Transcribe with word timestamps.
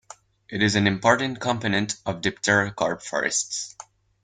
It 0.49 0.63
is 0.63 0.73
an 0.73 0.87
important 0.87 1.39
component 1.39 1.97
of 2.07 2.21
dipterocarp 2.21 3.03
forests. 3.03 3.75